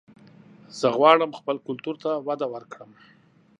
زه 0.79 0.87
غواړم 0.97 1.31
خپل 1.39 1.55
کلتور 1.67 1.95
ته 2.03 2.09
وده 2.27 2.47
ورکړم 2.53 2.91